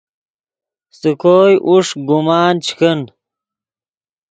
سے 0.99 1.11
کوئے 1.21 1.53
اوݰک 1.65 1.97
گمان 2.09 2.53
چے 2.65 2.73
کن 2.79 2.99